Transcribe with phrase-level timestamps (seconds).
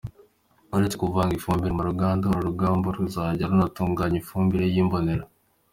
[0.75, 5.25] Uretse kuvanga ifumbire mvaruganda, uru ruganda ruzajya runatunganya ifumbire y’imborera.